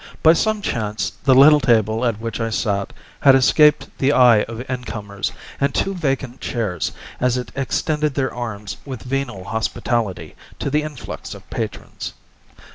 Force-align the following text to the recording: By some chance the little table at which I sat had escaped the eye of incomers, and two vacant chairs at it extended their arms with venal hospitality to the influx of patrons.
By 0.23 0.33
some 0.33 0.63
chance 0.63 1.11
the 1.25 1.35
little 1.35 1.59
table 1.59 2.03
at 2.05 2.19
which 2.19 2.39
I 2.39 2.49
sat 2.49 2.91
had 3.19 3.35
escaped 3.35 3.87
the 3.99 4.13
eye 4.13 4.41
of 4.45 4.67
incomers, 4.67 5.31
and 5.59 5.75
two 5.75 5.93
vacant 5.93 6.41
chairs 6.41 6.91
at 7.19 7.37
it 7.37 7.51
extended 7.55 8.15
their 8.15 8.33
arms 8.33 8.77
with 8.83 9.03
venal 9.03 9.43
hospitality 9.43 10.35
to 10.57 10.71
the 10.71 10.81
influx 10.81 11.35
of 11.35 11.47
patrons. 11.51 12.15